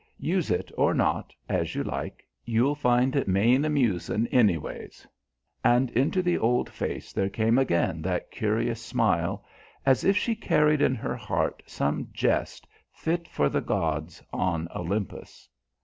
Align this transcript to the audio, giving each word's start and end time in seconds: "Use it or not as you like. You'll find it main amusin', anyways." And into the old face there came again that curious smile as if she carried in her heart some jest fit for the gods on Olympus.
"Use 0.17 0.49
it 0.49 0.71
or 0.79 0.95
not 0.95 1.31
as 1.47 1.75
you 1.75 1.83
like. 1.83 2.27
You'll 2.43 2.73
find 2.73 3.15
it 3.15 3.27
main 3.27 3.63
amusin', 3.63 4.25
anyways." 4.31 5.05
And 5.63 5.91
into 5.91 6.23
the 6.23 6.39
old 6.39 6.71
face 6.71 7.13
there 7.13 7.29
came 7.29 7.59
again 7.59 8.01
that 8.01 8.31
curious 8.31 8.81
smile 8.83 9.45
as 9.85 10.03
if 10.03 10.17
she 10.17 10.33
carried 10.33 10.81
in 10.81 10.95
her 10.95 11.15
heart 11.15 11.61
some 11.67 12.09
jest 12.11 12.65
fit 12.91 13.27
for 13.27 13.47
the 13.47 13.61
gods 13.61 14.23
on 14.33 14.67
Olympus. 14.75 15.47